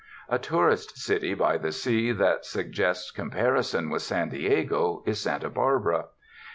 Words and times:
A 0.29 0.39
tourist 0.39 0.97
city 0.97 1.35
by 1.35 1.59
the 1.59 1.71
sea 1.71 2.11
that 2.11 2.43
suggests 2.43 3.11
compari 3.11 3.63
son 3.63 3.91
with 3.91 4.01
San 4.01 4.29
Diego 4.29 5.03
is 5.05 5.21
Santa 5.21 5.47
Barl)ara. 5.51 6.05